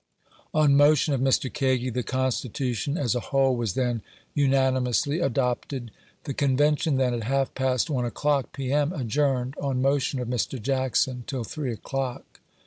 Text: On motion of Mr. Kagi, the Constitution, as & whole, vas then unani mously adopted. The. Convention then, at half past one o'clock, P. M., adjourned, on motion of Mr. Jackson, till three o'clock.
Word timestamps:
On 0.51 0.75
motion 0.75 1.13
of 1.13 1.21
Mr. 1.21 1.53
Kagi, 1.53 1.91
the 1.91 2.01
Constitution, 2.01 2.97
as 2.97 3.13
& 3.13 3.13
whole, 3.13 3.55
vas 3.55 3.73
then 3.73 4.01
unani 4.35 4.83
mously 4.89 5.23
adopted. 5.23 5.91
The. 6.23 6.33
Convention 6.33 6.95
then, 6.97 7.13
at 7.13 7.25
half 7.25 7.53
past 7.53 7.87
one 7.87 8.05
o'clock, 8.05 8.51
P. 8.51 8.71
M., 8.71 8.93
adjourned, 8.93 9.53
on 9.61 9.79
motion 9.79 10.19
of 10.19 10.27
Mr. 10.27 10.59
Jackson, 10.59 11.23
till 11.27 11.43
three 11.43 11.71
o'clock. 11.71 12.39